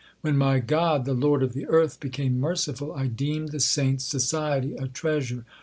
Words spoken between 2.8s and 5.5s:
I deemed the saints society a treasure.